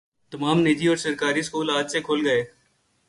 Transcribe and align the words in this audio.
تمام 0.31 0.57
نجی 0.67 0.87
اور 0.87 0.97
سرکاری 0.97 1.39
اسکول 1.39 1.69
آج 1.69 1.91
سے 1.91 1.99
کھل 2.01 2.25
گئے 2.27 2.41